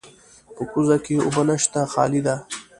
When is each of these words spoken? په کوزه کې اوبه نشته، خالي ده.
په 0.55 0.63
کوزه 0.71 0.97
کې 1.05 1.15
اوبه 1.25 1.43
نشته، 1.49 1.79
خالي 1.93 2.21
ده. 2.25 2.35